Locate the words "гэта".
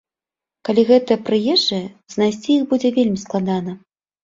0.91-1.17